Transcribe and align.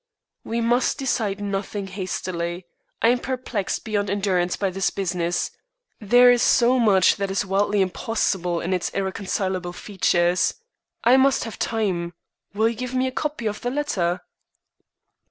"We 0.43 0.61
must 0.61 0.97
decide 0.97 1.39
nothing 1.39 1.85
hastily. 1.85 2.65
I 3.03 3.09
am 3.09 3.19
perplexed 3.19 3.83
beyond 3.85 4.09
endurance 4.09 4.55
by 4.55 4.71
this 4.71 4.89
business. 4.89 5.51
There 5.99 6.31
is 6.31 6.41
so 6.41 6.79
much 6.79 7.17
that 7.17 7.29
is 7.29 7.45
wildly 7.45 7.81
impossible 7.81 8.61
in 8.61 8.73
its 8.73 8.89
irreconcilable 8.89 9.73
features. 9.73 10.55
I 11.03 11.17
must 11.17 11.43
have 11.43 11.59
time. 11.59 12.15
Will 12.55 12.69
you 12.69 12.75
give 12.75 12.95
me 12.95 13.05
a 13.05 13.11
copy 13.11 13.45
of 13.45 13.61
the 13.61 13.69
letter?" 13.69 14.21